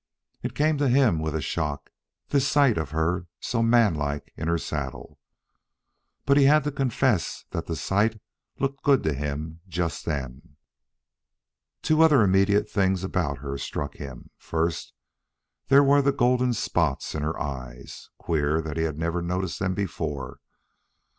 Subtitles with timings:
[0.41, 1.91] It came to him with a shock,
[2.29, 5.19] this sight of her so manlike in her saddle.
[6.25, 8.19] But he had to confess that the sight
[8.57, 10.55] looked good to him just then.
[11.83, 14.31] Two other immediate things about her struck him.
[14.39, 14.91] First,
[15.67, 18.09] there were the golden spots in her eyes.
[18.17, 20.39] Queer that he had never noticed them before.